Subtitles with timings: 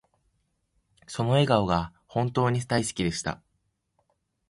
[1.05, 3.39] その笑顔が本とに大好きでした